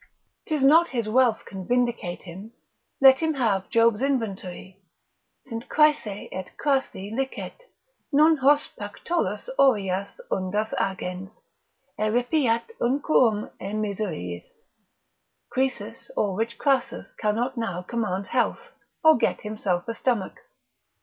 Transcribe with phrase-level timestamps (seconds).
[0.47, 2.53] 'Tis not his wealth can vindicate him,
[3.01, 4.81] let him have Job's inventory,
[5.45, 7.65] sint Craesi et Crassi licet,
[8.11, 11.39] non hos Pactolus aureas undas agens,
[11.99, 14.41] eripiat unquum e miseriis,
[15.51, 18.73] Croesus or rich Crassus cannot now command health,
[19.03, 20.33] or get himself a stomach.